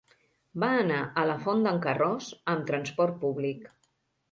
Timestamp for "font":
1.43-1.61